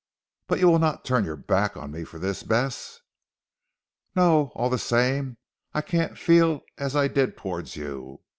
[0.47, 3.01] But you will not turn your back on me for this Bess?"
[4.15, 4.51] "No.
[4.55, 5.37] All the same
[5.75, 8.19] I can't feel as I did towards you.